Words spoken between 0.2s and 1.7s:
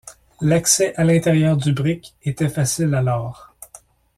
L’accès à l’intérieur